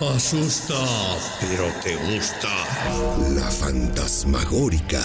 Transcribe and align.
Asusta, 0.00 0.74
pero 1.40 1.72
te 1.82 1.96
gusta. 1.96 2.48
La 3.34 3.50
fantasmagórica. 3.50 5.02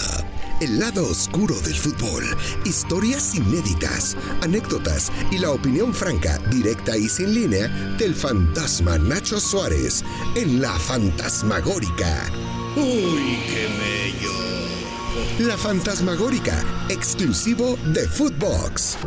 El 0.60 0.78
lado 0.78 1.08
oscuro 1.08 1.54
del 1.60 1.74
fútbol. 1.74 2.24
Historias 2.64 3.34
inéditas, 3.34 4.16
anécdotas 4.42 5.10
y 5.30 5.38
la 5.38 5.52
opinión 5.52 5.94
franca, 5.94 6.38
directa 6.50 6.96
y 6.96 7.08
sin 7.08 7.32
línea 7.32 7.68
del 7.98 8.14
fantasma 8.14 8.98
Nacho 8.98 9.40
Suárez 9.40 10.04
en 10.34 10.60
La 10.60 10.72
Fantasmagórica. 10.78 12.30
Uy, 12.76 13.38
qué 13.46 13.68
bello. 13.78 15.48
La 15.48 15.56
Fantasmagórica, 15.56 16.64
exclusivo 16.88 17.76
de 17.94 18.06
Footbox. 18.08 18.98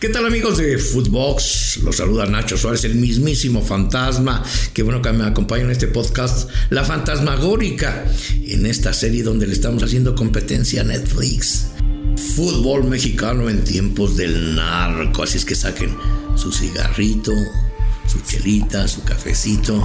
¿Qué 0.00 0.08
tal 0.08 0.24
amigos 0.24 0.56
de 0.56 0.78
Footbox? 0.78 1.80
Los 1.82 1.98
saluda 1.98 2.24
Nacho 2.24 2.56
Suárez, 2.56 2.84
el 2.84 2.94
mismísimo 2.94 3.60
fantasma. 3.60 4.42
Qué 4.72 4.82
bueno 4.82 5.02
que 5.02 5.12
me 5.12 5.26
acompaña 5.26 5.64
en 5.64 5.72
este 5.72 5.88
podcast, 5.88 6.48
La 6.70 6.84
Fantasmagórica, 6.84 8.06
en 8.46 8.64
esta 8.64 8.94
serie 8.94 9.22
donde 9.22 9.46
le 9.46 9.52
estamos 9.52 9.82
haciendo 9.82 10.14
competencia 10.14 10.80
a 10.80 10.84
Netflix. 10.84 11.66
Fútbol 12.34 12.84
mexicano 12.84 13.50
en 13.50 13.62
tiempos 13.62 14.16
del 14.16 14.56
narco. 14.56 15.24
Así 15.24 15.36
es 15.36 15.44
que 15.44 15.54
saquen 15.54 15.94
su 16.34 16.50
cigarrito, 16.50 17.32
su 18.06 18.20
chelita, 18.22 18.88
su 18.88 19.02
cafecito. 19.04 19.84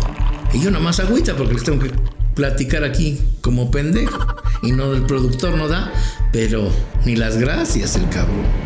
Y 0.54 0.62
yo 0.62 0.72
más 0.72 1.02
agüita 1.02 1.36
porque 1.36 1.56
les 1.56 1.64
tengo 1.66 1.84
que 1.84 1.92
platicar 2.34 2.86
aquí 2.86 3.20
como 3.42 3.70
pendejo. 3.70 4.26
Y 4.64 4.72
no 4.72 4.94
del 4.94 5.06
productor 5.06 5.58
no 5.58 5.68
da, 5.68 5.92
pero 6.32 6.72
ni 7.04 7.18
las 7.18 7.38
gracias 7.38 7.98
el 7.98 8.08
cabrón. 8.08 8.65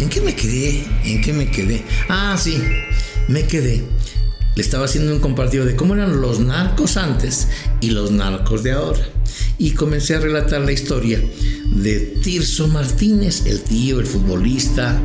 ¿En 0.00 0.08
qué 0.08 0.20
me 0.20 0.34
quedé? 0.34 0.84
¿En 1.04 1.20
qué 1.22 1.32
me 1.32 1.50
quedé? 1.50 1.82
Ah, 2.08 2.36
sí, 2.38 2.62
me 3.28 3.46
quedé. 3.46 3.82
Le 4.54 4.62
estaba 4.62 4.84
haciendo 4.84 5.12
un 5.12 5.20
compartido 5.20 5.64
de 5.64 5.76
cómo 5.76 5.94
eran 5.94 6.20
los 6.20 6.40
narcos 6.40 6.96
antes 6.96 7.48
y 7.80 7.90
los 7.90 8.10
narcos 8.10 8.62
de 8.62 8.72
ahora. 8.72 9.06
Y 9.58 9.72
comencé 9.72 10.14
a 10.14 10.20
relatar 10.20 10.60
la 10.62 10.72
historia 10.72 11.20
de 11.74 12.18
Tirso 12.22 12.68
Martínez, 12.68 13.44
el 13.46 13.62
tío, 13.62 14.00
el 14.00 14.06
futbolista, 14.06 15.00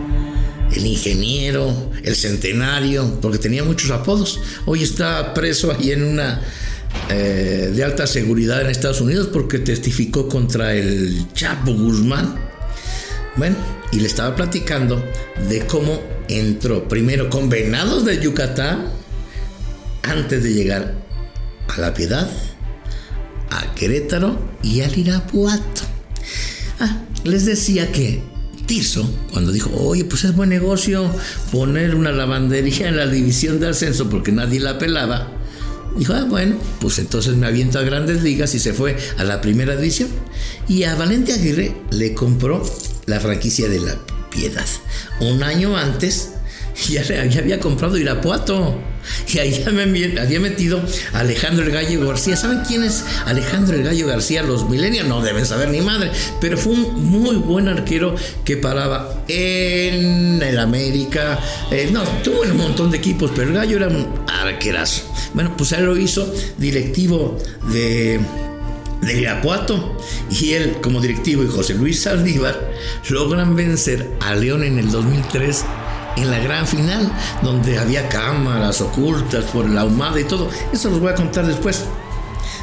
el 0.74 0.86
ingeniero, 0.86 1.92
el 2.04 2.16
centenario, 2.16 3.20
porque 3.22 3.38
tenía 3.38 3.64
muchos 3.64 3.92
apodos. 3.92 4.40
Hoy 4.66 4.84
está 4.84 5.34
preso 5.34 5.72
ahí 5.72 5.92
en 5.92 6.04
una 6.04 6.42
eh, 7.10 7.72
de 7.74 7.84
alta 7.84 8.08
seguridad 8.08 8.62
en 8.62 8.70
Estados 8.70 9.02
Unidos 9.02 9.30
porque 9.32 9.60
testificó 9.60 10.28
contra 10.28 10.74
el 10.74 11.28
Chapo 11.34 11.74
Guzmán 11.74 12.52
bueno, 13.38 13.56
y 13.92 14.00
le 14.00 14.08
estaba 14.08 14.36
platicando 14.36 15.04
de 15.50 15.66
cómo 15.66 16.02
entró 16.28 16.88
primero 16.88 17.30
con 17.30 17.50
Venados 17.50 18.06
de 18.06 18.20
Yucatán 18.20 18.90
antes 20.04 20.44
de 20.44 20.54
llegar 20.54 20.96
a 21.68 21.82
La 21.82 21.94
Piedad, 21.94 22.30
a 23.50 23.76
Querétaro 23.76 24.40
y 24.64 24.82
al 24.82 24.98
Irapuato. 24.98 25.82
Ah, 26.80 27.02
les 27.24 27.46
decía 27.46 27.92
que 27.92 28.24
Tirso, 28.66 29.10
cuando 29.32 29.52
dijo, 29.52 29.70
oye, 29.76 30.06
pues 30.06 30.24
es 30.24 30.34
buen 30.34 30.50
negocio 30.50 31.12
poner 31.52 31.94
una 31.94 32.12
lavandería 32.12 32.88
en 32.88 32.96
la 32.96 33.08
división 33.08 33.60
de 33.60 33.68
ascenso 33.68 34.10
porque 34.10 34.32
nadie 34.32 34.62
la 34.62 34.78
pelaba, 34.78 35.28
dijo, 35.98 36.14
ah, 36.14 36.24
bueno, 36.24 36.56
pues 36.80 37.00
entonces 37.00 37.36
me 37.36 37.48
aviento 37.48 37.80
a 37.80 37.82
grandes 37.82 38.24
ligas 38.24 38.56
y 38.56 38.60
se 38.60 38.74
fue 38.74 38.96
a 39.18 39.26
la 39.26 39.42
primera 39.42 39.76
división. 39.76 40.10
Y 40.70 40.84
a 40.84 40.96
Valente 40.96 41.34
Aguirre 41.34 41.76
le 41.90 42.14
compró 42.14 42.64
la 43.12 43.20
franquicia 43.20 43.68
de 43.68 43.80
la 43.80 43.96
Piedad. 44.32 44.66
Un 45.20 45.44
año 45.44 45.78
antes 45.78 46.32
ya, 46.90 47.04
había 47.40 47.60
comprado 47.60 47.98
Irapuato. 47.98 48.80
Y 49.28 49.40
ahí 49.40 49.66
me 49.74 49.84
había 50.22 50.40
metido 50.40 50.80
Alejandro 51.14 51.66
el 51.66 51.72
Gallo 51.72 52.08
García. 52.08 52.38
¿Saben 52.38 52.62
quién 52.68 52.84
es 52.84 53.04
Alejandro 53.26 53.76
el 53.76 53.84
Gallo 53.84 54.08
García? 54.08 54.44
Los 54.44 54.70
millennials 54.70 55.10
no 55.10 55.22
deben 55.22 55.46
saber 55.46 55.70
ni 55.70 55.82
madre. 55.82 56.12
Pero 56.40 56.58
fue 56.58 56.74
un 56.74 57.04
muy 57.04 57.36
buen 57.36 57.68
arquero 57.68 58.16
que 58.46 58.58
paraba 58.58 59.24
en 59.28 60.42
el 60.42 60.60
América. 60.60 61.40
Eh, 61.72 61.90
no, 61.92 62.04
tuvo 62.24 62.42
un 62.42 62.56
montón 62.56 62.92
de 62.92 62.98
equipos, 62.98 63.32
pero 63.36 63.50
el 63.50 63.56
Gallo 63.56 63.78
era 63.78 63.88
un 63.88 64.08
arquerazo. 64.28 65.12
Bueno, 65.34 65.58
pues 65.58 65.72
él 65.72 65.86
lo 65.86 65.98
hizo 65.98 66.32
directivo 66.58 67.38
de 67.74 68.20
de 69.02 69.20
Irapuato 69.20 69.98
y 70.30 70.54
él 70.54 70.78
como 70.82 71.02
directivo 71.02 71.44
y 71.44 71.48
José 71.48 71.74
Luis 71.74 72.04
Saldívar 72.04 72.72
logran 73.10 73.56
vencer 73.56 74.16
a 74.20 74.36
León 74.36 74.64
en 74.64 74.78
el 74.78 74.92
2003 74.92 75.66
en 76.18 76.30
la 76.30 76.40
gran 76.40 76.68
final 76.68 77.12
donde 77.42 77.80
había 77.80 78.08
cámaras 78.10 78.82
ocultas 78.82 79.46
por 79.46 79.70
la 79.70 79.86
humada 79.86 80.20
y 80.20 80.24
todo. 80.24 80.50
Eso 80.72 80.90
los 80.90 81.00
voy 81.00 81.12
a 81.12 81.16
contar 81.16 81.46
después. 81.48 81.84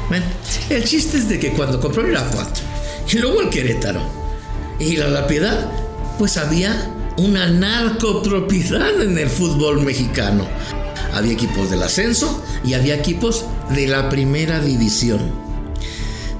Bueno, 0.07 0.25
el 0.69 0.83
chiste 0.83 1.17
es 1.17 1.29
de 1.29 1.39
que 1.39 1.51
cuando 1.51 1.79
compró 1.79 2.07
Irapuato 2.07 2.61
y 3.11 3.17
luego 3.17 3.41
el 3.41 3.49
Querétaro 3.49 4.01
y 4.79 4.95
la, 4.95 5.07
la 5.09 5.27
Piedad, 5.27 5.71
pues 6.17 6.37
había 6.37 6.95
una 7.17 7.47
narcopropiedad 7.47 9.01
en 9.01 9.17
el 9.17 9.29
fútbol 9.29 9.81
mexicano. 9.81 10.47
Había 11.13 11.33
equipos 11.33 11.69
del 11.69 11.83
ascenso 11.83 12.43
y 12.63 12.73
había 12.73 12.95
equipos 12.95 13.45
de 13.71 13.87
la 13.87 14.09
primera 14.09 14.59
división. 14.59 15.48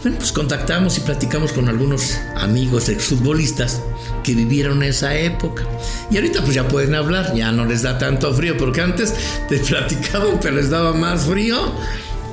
Bueno, 0.02 0.18
pues 0.18 0.32
contactamos 0.32 0.98
y 0.98 1.02
platicamos 1.02 1.52
con 1.52 1.68
algunos 1.68 2.18
amigos 2.38 2.88
exfutbolistas 2.88 3.82
que 4.24 4.34
vivieron 4.34 4.82
esa 4.82 5.14
época. 5.14 5.64
Y 6.10 6.16
ahorita 6.16 6.42
pues 6.42 6.54
ya 6.56 6.66
pueden 6.70 6.96
hablar, 6.96 7.36
ya 7.36 7.52
no 7.52 7.66
les 7.66 7.82
da 7.82 7.98
tanto 7.98 8.34
frío, 8.34 8.56
porque 8.58 8.80
antes 8.80 9.14
te 9.50 9.58
platicaban, 9.68 10.40
pero 10.42 10.56
les 10.56 10.70
daba 10.70 10.94
más 10.94 11.26
frío 11.26 11.74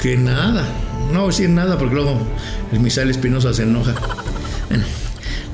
que 0.00 0.16
nada. 0.16 0.64
No 1.12 1.26
decir 1.26 1.48
nada 1.48 1.76
porque 1.76 1.96
luego 1.96 2.20
el 2.70 2.78
Misael 2.78 3.10
Espinosa 3.10 3.52
se 3.52 3.64
enoja. 3.64 3.94
Bueno, 4.68 4.84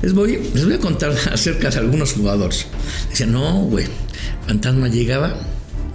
les 0.03 0.13
voy, 0.13 0.51
les 0.53 0.65
voy 0.65 0.75
a 0.75 0.79
contar 0.79 1.15
acerca 1.33 1.71
de 1.71 1.79
algunos 1.79 2.13
jugadores. 2.13 2.67
Decían, 3.09 3.31
no, 3.31 3.63
güey, 3.63 3.87
Fantasma 4.45 4.87
llegaba, 4.87 5.33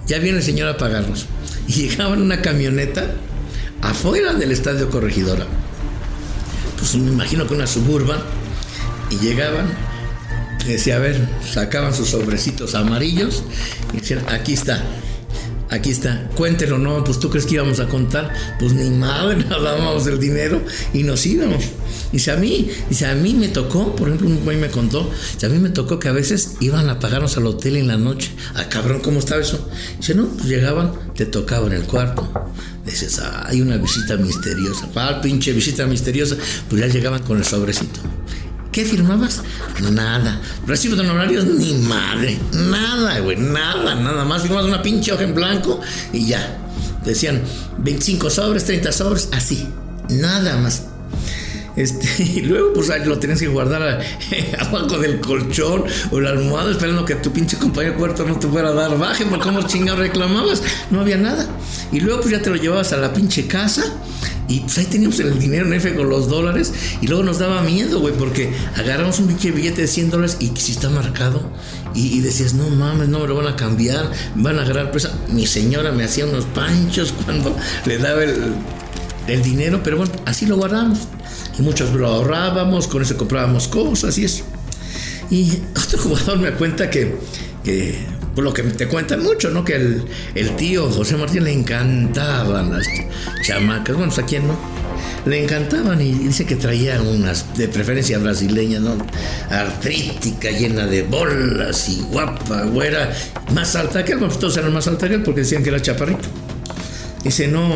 ya 0.05 0.19
viene 0.19 0.39
el 0.39 0.43
señor 0.43 0.67
a 0.67 0.75
pagarnos. 0.75 1.27
Y 1.65 1.73
llegaba 1.87 2.13
en 2.15 2.23
una 2.23 2.41
camioneta 2.41 3.05
afuera 3.81 4.33
del 4.33 4.51
estadio 4.51 4.89
Corregidora 4.89 5.45
pues 6.79 6.95
me 6.95 7.11
imagino 7.11 7.45
que 7.45 7.53
una 7.53 7.67
suburban, 7.67 8.19
y 9.09 9.17
llegaban, 9.17 9.67
decía, 10.67 10.97
a 10.97 10.99
ver, 10.99 11.27
sacaban 11.51 11.93
sus 11.93 12.09
sobrecitos 12.09 12.75
amarillos 12.75 13.43
y 13.93 13.97
decían, 13.97 14.23
aquí 14.27 14.53
está, 14.53 14.83
aquí 15.69 15.89
está, 15.89 16.29
cuéntelo, 16.35 16.77
no, 16.77 17.03
pues 17.03 17.19
tú 17.19 17.29
crees 17.29 17.45
que 17.45 17.55
íbamos 17.55 17.79
a 17.79 17.87
contar, 17.87 18.33
pues 18.59 18.73
ni 18.73 18.89
madre, 18.89 19.37
nos 19.49 19.63
dábamos 19.63 20.05
el 20.07 20.19
dinero 20.19 20.61
y 20.93 21.03
nos 21.03 21.25
íbamos. 21.25 21.63
Dice 22.11 22.31
a 22.31 22.37
mí, 22.37 22.69
dice 22.89 23.05
a 23.05 23.15
mí 23.15 23.33
me 23.33 23.49
tocó, 23.49 23.95
por 23.95 24.07
ejemplo, 24.07 24.27
un 24.27 24.43
güey 24.43 24.57
me 24.57 24.69
contó, 24.69 25.09
dice 25.33 25.45
a 25.45 25.49
mí 25.49 25.59
me 25.59 25.69
tocó 25.69 25.99
que 25.99 26.07
a 26.07 26.11
veces 26.11 26.55
iban 26.59 26.89
a 26.89 26.99
pagarnos 26.99 27.37
al 27.37 27.45
hotel 27.45 27.77
en 27.77 27.87
la 27.87 27.97
noche. 27.97 28.31
Ah, 28.55 28.65
cabrón, 28.69 29.01
¿cómo 29.01 29.19
estaba 29.19 29.41
eso? 29.41 29.69
Dice, 29.97 30.15
no, 30.15 30.27
pues 30.27 30.45
llegaban, 30.45 30.93
te 31.15 31.25
tocaban 31.25 31.71
el 31.71 31.83
cuarto. 31.83 32.31
Dices, 32.89 33.21
hay 33.45 33.61
una 33.61 33.77
visita 33.77 34.17
misteriosa. 34.17 34.87
Ah, 34.95 35.19
pinche 35.21 35.53
visita 35.53 35.85
misteriosa. 35.85 36.35
Pues 36.69 36.81
ya 36.81 36.87
llegaban 36.87 37.21
con 37.23 37.37
el 37.37 37.45
sobrecito. 37.45 37.99
¿Qué 38.71 38.85
firmabas? 38.85 39.43
Nada. 39.91 40.41
Recibo 40.65 40.95
de 40.95 41.01
honorarios, 41.01 41.45
ni 41.45 41.73
madre. 41.73 42.39
Nada, 42.53 43.19
güey, 43.19 43.37
nada, 43.37 43.95
nada 43.95 44.25
más. 44.25 44.41
Firmabas 44.41 44.65
una 44.65 44.81
pinche 44.81 45.11
hoja 45.11 45.23
en 45.23 45.35
blanco 45.35 45.81
y 46.13 46.27
ya. 46.27 46.57
Decían 47.05 47.41
25 47.77 48.29
sobres, 48.29 48.65
30 48.65 48.91
sobres, 48.91 49.29
así. 49.31 49.67
Nada 50.09 50.57
más. 50.57 50.83
Este, 51.75 52.23
y 52.23 52.41
luego, 52.41 52.73
pues 52.73 52.89
lo 53.05 53.19
tenías 53.19 53.39
que 53.39 53.47
guardar 53.47 54.01
abajo 54.59 54.97
del 54.97 55.19
colchón 55.19 55.83
o 56.11 56.19
la 56.19 56.31
almohada, 56.31 56.71
esperando 56.71 57.05
que 57.05 57.15
tu 57.15 57.31
pinche 57.31 57.57
compañero 57.57 57.97
cuarto 57.97 58.25
no 58.25 58.37
te 58.37 58.47
fuera 58.47 58.69
a 58.69 58.73
dar 58.73 58.97
baje, 58.97 59.25
porque 59.25 59.45
como 59.45 59.61
chingado 59.63 59.99
reclamabas, 59.99 60.61
no 60.91 61.01
había 61.01 61.17
nada. 61.17 61.47
Y 61.91 61.99
luego, 61.99 62.21
pues 62.21 62.31
ya 62.31 62.41
te 62.41 62.49
lo 62.49 62.55
llevabas 62.55 62.93
a 62.93 62.97
la 62.97 63.13
pinche 63.13 63.47
casa. 63.47 63.83
Y 64.47 64.61
pues 64.61 64.79
ahí 64.79 64.85
teníamos 64.85 65.19
el 65.19 65.37
dinero 65.37 65.67
en 65.67 65.73
F 65.73 65.95
con 65.95 66.09
los 66.09 66.27
dólares. 66.27 66.73
Y 67.01 67.07
luego 67.07 67.23
nos 67.23 67.37
daba 67.37 67.61
miedo, 67.61 67.99
güey, 67.99 68.15
porque 68.15 68.51
agarramos 68.75 69.19
un 69.19 69.27
billete 69.27 69.81
de 69.81 69.87
100 69.87 70.09
dólares 70.09 70.37
y 70.39 70.47
si 70.55 70.71
está 70.71 70.89
marcado. 70.89 71.51
Y, 71.93 72.19
decías, 72.21 72.53
no 72.53 72.69
mames, 72.69 73.09
no 73.09 73.19
me 73.19 73.27
lo 73.27 73.35
van 73.35 73.47
a 73.47 73.55
cambiar, 73.55 74.11
van 74.35 74.57
a 74.57 74.63
agarrar 74.63 74.91
presa. 74.91 75.11
Mi 75.29 75.45
señora 75.45 75.91
me 75.91 76.03
hacía 76.03 76.25
unos 76.25 76.45
panchos 76.45 77.13
cuando 77.25 77.55
le 77.85 77.97
daba 77.99 78.23
el, 78.23 78.53
el 79.29 79.41
dinero, 79.41 79.81
pero 79.83 79.97
bueno, 79.97 80.11
así 80.25 80.45
lo 80.45 80.57
guardamos 80.57 81.07
muchos 81.61 81.93
lo 81.93 82.07
ahorrábamos, 82.07 82.87
con 82.87 83.01
eso 83.01 83.17
comprábamos 83.17 83.67
cosas 83.67 84.17
y 84.17 84.25
eso. 84.25 84.43
Y 85.29 85.59
otro 85.71 85.99
jugador 85.99 86.39
me 86.39 86.51
cuenta 86.51 86.89
que, 86.89 87.15
por 88.33 88.43
lo 88.43 88.53
que 88.53 88.63
te 88.63 88.87
cuentan 88.87 89.23
mucho, 89.23 89.49
¿no? 89.49 89.63
Que 89.63 89.75
el, 89.75 90.05
el, 90.35 90.55
tío 90.55 90.89
José 90.89 91.17
Martín 91.17 91.43
le 91.43 91.53
encantaban 91.53 92.71
las 92.71 92.87
chamacas. 93.43 93.95
Bueno, 93.95 94.11
a 94.17 94.25
quién 94.25 94.47
no. 94.47 94.57
le 95.25 95.43
encantaban 95.43 96.01
y 96.01 96.11
dice 96.13 96.45
que 96.45 96.55
traía 96.55 96.99
unas 97.01 97.55
de 97.55 97.67
preferencia 97.67 98.17
brasileña, 98.17 98.79
¿no? 98.79 98.97
Artrítica, 99.49 100.49
llena 100.49 100.87
de 100.87 101.03
bolas 101.03 101.89
y 101.89 102.01
guapa, 102.09 102.63
güera, 102.63 103.13
más 103.53 103.75
alta 103.75 104.03
que 104.03 104.13
él, 104.13 104.19
pues 104.19 104.39
todos 104.39 104.57
eran 104.57 104.73
más 104.73 104.87
alta 104.87 105.07
que 105.07 105.15
él 105.15 105.23
porque 105.23 105.41
decían 105.41 105.61
que 105.61 105.69
era 105.69 105.81
chaparrito. 105.81 106.27
Dice, 107.23 107.47
no, 107.49 107.75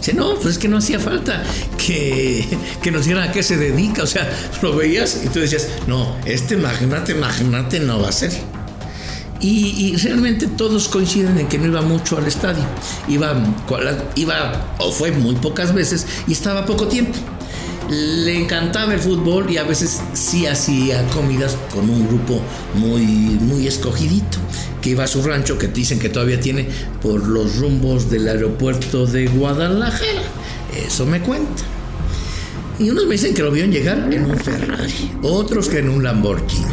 Dice, 0.00 0.14
no, 0.14 0.34
pues 0.34 0.54
es 0.54 0.58
que 0.58 0.68
no 0.68 0.78
hacía 0.78 0.98
falta 0.98 1.42
que, 1.76 2.44
que 2.82 2.90
nos 2.90 3.04
diera 3.04 3.24
a 3.24 3.32
qué 3.32 3.42
se 3.42 3.56
dedica. 3.56 4.02
O 4.02 4.06
sea, 4.06 4.30
lo 4.62 4.74
veías 4.74 5.20
y 5.24 5.28
tú 5.28 5.40
decías, 5.40 5.68
no, 5.86 6.16
este 6.24 6.56
magnate, 6.56 7.14
magnate 7.14 7.80
no 7.80 8.00
va 8.00 8.08
a 8.08 8.12
ser. 8.12 8.32
Y, 9.42 9.96
realmente 9.96 10.46
todos 10.46 10.88
coinciden 10.88 11.38
en 11.38 11.48
que 11.48 11.58
no 11.58 11.66
iba 11.66 11.80
mucho 11.80 12.18
al 12.18 12.26
estadio. 12.26 12.62
Iba, 13.08 13.42
iba 14.14 14.74
o 14.78 14.92
fue 14.92 15.12
muy 15.12 15.34
pocas 15.36 15.74
veces 15.74 16.06
y 16.26 16.32
estaba 16.32 16.66
poco 16.66 16.88
tiempo. 16.88 17.18
Le 17.88 18.38
encantaba 18.38 18.94
el 18.94 19.00
fútbol 19.00 19.50
y 19.50 19.56
a 19.56 19.64
veces 19.64 20.00
sí 20.12 20.46
hacía 20.46 21.04
comidas 21.08 21.56
con 21.74 21.88
un 21.90 22.06
grupo 22.06 22.40
muy, 22.74 23.02
muy 23.02 23.66
escogidito 23.66 24.38
que 24.80 24.90
iba 24.90 25.04
a 25.04 25.06
su 25.06 25.22
rancho 25.22 25.58
que 25.58 25.68
dicen 25.68 25.98
que 25.98 26.08
todavía 26.08 26.40
tiene 26.40 26.68
por 27.02 27.26
los 27.26 27.56
rumbos 27.56 28.10
del 28.10 28.28
aeropuerto 28.28 29.06
de 29.06 29.26
Guadalajara. 29.26 30.22
Eso 30.86 31.06
me 31.06 31.20
cuenta. 31.20 31.62
Y 32.78 32.88
unos 32.90 33.06
me 33.06 33.12
dicen 33.12 33.34
que 33.34 33.42
lo 33.42 33.50
vieron 33.50 33.70
llegar 33.70 34.08
en 34.10 34.24
un 34.24 34.38
Ferrari, 34.38 35.12
otros 35.22 35.68
que 35.68 35.80
en 35.80 35.90
un 35.90 36.02
Lamborghini. 36.02 36.64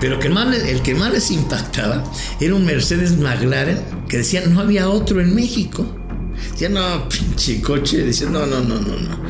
Pero 0.00 0.18
que 0.18 0.28
más, 0.30 0.56
el 0.56 0.80
que 0.82 0.94
más 0.94 1.12
les 1.12 1.30
impactaba 1.30 2.02
era 2.40 2.54
un 2.54 2.64
Mercedes 2.64 3.18
McLaren 3.18 3.78
que 4.08 4.18
decían 4.18 4.52
no 4.52 4.60
había 4.60 4.88
otro 4.88 5.20
en 5.20 5.34
México. 5.34 5.86
Decían, 6.52 6.74
no, 6.74 7.08
pinche 7.08 7.60
coche. 7.60 7.98
Decían, 7.98 8.32
no, 8.32 8.46
no, 8.46 8.60
no, 8.60 8.80
no, 8.80 8.96
no. 8.96 9.20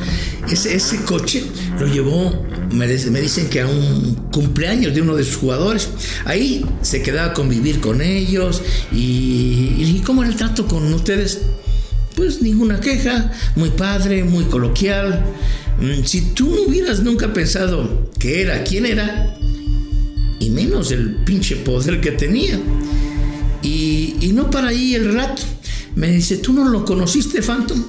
Ese, 0.51 0.75
ese 0.75 1.03
coche 1.03 1.43
lo 1.79 1.87
llevó, 1.87 2.45
me, 2.71 2.87
dicen 2.87 3.49
que 3.49 3.61
a 3.61 3.67
un 3.67 4.15
cumpleaños 4.31 4.93
de 4.93 5.01
uno 5.01 5.15
de 5.15 5.23
sus 5.23 5.37
jugadores. 5.37 5.89
Ahí 6.25 6.65
se 6.81 7.01
quedaba 7.01 7.31
a 7.31 7.33
convivir 7.33 7.79
con 7.79 8.01
ellos. 8.01 8.61
Y, 8.91 9.75
y 9.77 10.01
¿cómo 10.05 10.23
era 10.23 10.31
el 10.31 10.37
trato 10.37 10.67
con 10.67 10.93
ustedes? 10.93 11.41
Pues 12.15 12.41
ninguna 12.41 12.79
queja, 12.79 13.31
muy 13.55 13.69
padre, 13.69 14.23
muy 14.23 14.43
coloquial. 14.45 15.23
Mm, 15.79 16.03
si 16.05 16.21
tú 16.33 16.49
no 16.53 16.63
hubieras 16.63 17.01
nunca 17.01 17.33
pensado 17.33 18.11
que 18.19 18.41
era, 18.41 18.63
quién 18.63 18.85
era, 18.85 19.35
y 20.39 20.49
menos 20.49 20.91
el 20.91 21.15
pinche 21.23 21.55
poder 21.57 22.01
que 22.01 22.11
tenía. 22.11 22.59
Y, 23.63 24.31
no 24.33 24.49
para 24.49 24.69
ahí 24.69 24.95
el 24.95 25.13
rato. 25.13 25.41
Me 25.95 26.11
dice, 26.11 26.37
¿tú 26.37 26.53
no 26.53 26.69
lo 26.69 26.85
conociste, 26.85 27.41
Phantom? 27.41 27.83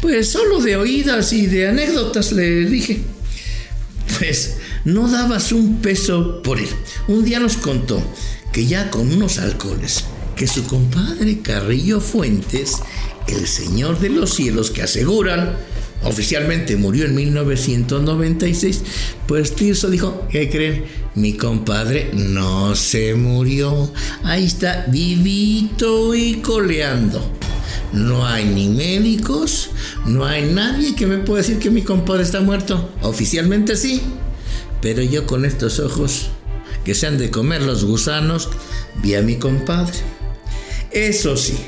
Pues 0.00 0.30
solo 0.30 0.60
de 0.60 0.76
oídas 0.76 1.32
y 1.32 1.46
de 1.46 1.68
anécdotas 1.68 2.32
le 2.32 2.64
dije. 2.66 3.00
Pues 4.18 4.56
no 4.84 5.08
dabas 5.08 5.52
un 5.52 5.80
peso 5.80 6.42
por 6.42 6.58
él. 6.58 6.68
Un 7.08 7.24
día 7.24 7.38
nos 7.38 7.56
contó 7.56 8.02
que 8.52 8.66
ya 8.66 8.90
con 8.90 9.12
unos 9.12 9.38
alcoholes, 9.38 10.04
que 10.36 10.46
su 10.46 10.64
compadre 10.64 11.40
Carrillo 11.40 12.00
Fuentes, 12.00 12.76
el 13.28 13.46
señor 13.46 14.00
de 14.00 14.08
los 14.10 14.34
cielos 14.34 14.70
que 14.70 14.82
aseguran 14.82 15.56
oficialmente 16.02 16.76
murió 16.76 17.04
en 17.04 17.14
1996, 17.14 18.82
pues 19.26 19.54
Tirso 19.54 19.90
dijo, 19.90 20.26
¿qué 20.30 20.48
creen? 20.48 20.84
Mi 21.14 21.34
compadre 21.34 22.10
no 22.14 22.74
se 22.74 23.14
murió. 23.14 23.92
Ahí 24.24 24.46
está, 24.46 24.86
vivito 24.88 26.14
y 26.14 26.36
coleando. 26.36 27.39
No 27.92 28.26
hay 28.26 28.44
ni 28.44 28.68
médicos, 28.68 29.70
no 30.06 30.24
hay 30.24 30.44
nadie 30.52 30.94
que 30.94 31.06
me 31.06 31.18
pueda 31.18 31.42
decir 31.42 31.58
que 31.58 31.70
mi 31.70 31.82
compadre 31.82 32.22
está 32.22 32.40
muerto. 32.40 32.90
Oficialmente 33.02 33.76
sí, 33.76 34.00
pero 34.80 35.02
yo 35.02 35.26
con 35.26 35.44
estos 35.44 35.80
ojos 35.80 36.28
que 36.84 36.94
se 36.94 37.06
han 37.06 37.18
de 37.18 37.30
comer 37.30 37.62
los 37.62 37.84
gusanos, 37.84 38.48
vi 39.02 39.14
a 39.14 39.22
mi 39.22 39.36
compadre. 39.36 39.98
Eso 40.92 41.36
sí, 41.36 41.58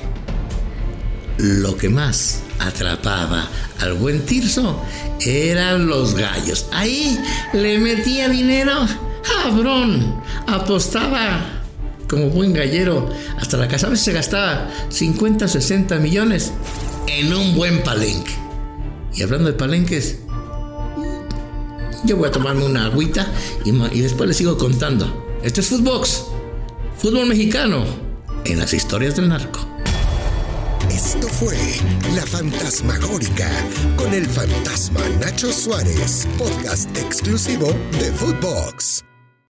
lo 1.38 1.76
que 1.76 1.88
más 1.88 2.42
atrapaba 2.60 3.48
al 3.80 3.94
buen 3.94 4.25
Tirso 4.25 4.80
eran 5.20 5.86
los 5.86 6.14
gallos. 6.14 6.66
Ahí 6.72 7.18
le 7.52 7.78
metía 7.78 8.28
dinero, 8.28 8.86
cabrón, 9.22 10.22
apostaba 10.46 11.62
como 12.12 12.29
buen 12.29 12.53
gallero 12.53 13.09
hasta 13.38 13.56
la 13.56 13.67
casa. 13.67 13.87
A 13.87 13.91
veces 13.91 14.05
se 14.05 14.12
gastaba 14.12 14.70
50, 14.91 15.49
60 15.49 15.99
millones 15.99 16.53
en 17.06 17.32
un 17.32 17.56
buen 17.56 17.82
palenque. 17.82 18.32
Y 19.14 19.23
hablando 19.23 19.47
de 19.47 19.55
palenques, 19.55 20.19
yo 22.05 22.19
voy 22.19 22.29
a 22.29 22.31
tomarme 22.31 22.67
una 22.67 22.85
agüita 22.85 23.26
y, 23.64 24.00
después 24.03 24.29
les 24.29 24.37
sigo 24.37 24.59
contando. 24.59 25.38
Este 25.43 25.62
es 25.62 25.69
Footbox, 25.69 26.25
fútbol 26.99 27.26
mexicano, 27.26 27.82
en 28.44 28.59
las 28.59 28.75
historias 28.75 29.17
del 29.17 29.31
narco. 29.31 29.61
Esto 30.91 31.26
fue 31.29 31.56
La 32.14 32.26
Fantasmagórica 32.26 33.49
con 33.97 34.12
el 34.12 34.26
fantasma 34.26 35.00
Nacho 35.19 35.50
Suárez, 35.50 36.29
podcast 36.37 36.94
exclusivo 36.99 37.75
de 37.99 38.12
Footbox. 38.12 39.03